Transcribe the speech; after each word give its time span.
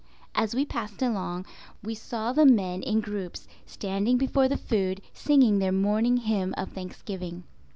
As 0.33 0.55
we 0.55 0.65
passed 0.65 1.03
along, 1.03 1.45
we 1.83 1.93
saw 1.93 2.33
the 2.33 2.43
men 2.43 2.81
in 2.81 3.01
groups 3.01 3.47
standing 3.67 4.17
before 4.17 4.47
the 4.47 4.57
food 4.57 4.99
singing 5.13 5.59
their 5.59 5.71
morning 5.71 6.17
hymn 6.17 6.55
of 6.57 6.71
thanksgiving. 6.71 7.43